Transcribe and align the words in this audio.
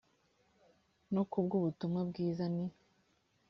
no 1.13 1.23
ku 1.29 1.37
bw 1.45 1.51
ubutumwa 1.59 2.01
bwiza 2.09 2.45
ni 2.55 2.65